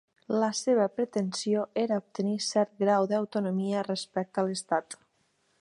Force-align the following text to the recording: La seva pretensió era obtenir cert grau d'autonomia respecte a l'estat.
La 0.43 0.47
seva 0.59 0.87
pretensió 0.99 1.67
era 1.83 2.01
obtenir 2.03 2.39
cert 2.47 2.75
grau 2.87 3.09
d'autonomia 3.15 3.87
respecte 3.93 4.43
a 4.45 4.49
l'estat. 4.51 5.03